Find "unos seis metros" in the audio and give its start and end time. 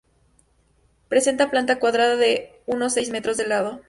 2.65-3.37